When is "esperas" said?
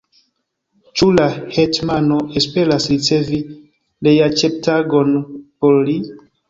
2.41-2.91